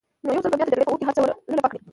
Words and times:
نو 0.23 0.29
يو 0.35 0.43
ځل 0.43 0.51
بيا 0.51 0.59
به 0.59 0.65
د 0.67 0.69
جګړې 0.71 0.85
په 0.87 0.91
اور 0.91 0.99
کې 0.99 1.05
هر 1.07 1.15
څه 1.17 1.21
لولپه 1.49 1.69
کړي. 1.71 1.79